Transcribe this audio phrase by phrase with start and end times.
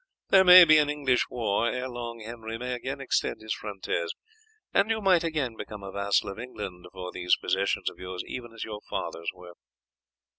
[0.29, 4.11] There may be an English war; ere long Henry may again extend his frontiers,
[4.73, 8.51] and you might again become a vassal of England for these possessions of yours even
[8.51, 9.53] as your fathers were."